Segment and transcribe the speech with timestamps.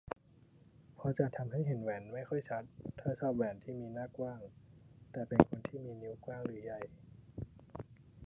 [0.95, 2.63] เพราะจะทำให้เห็นแหวนไม่ค่อยชัด
[2.99, 4.39] ถ้าชอบแหวนที่มีหน้ากว้าง
[5.11, 6.81] แต่เป็นคนที่มีนิ้วกว้างหรือใหญ่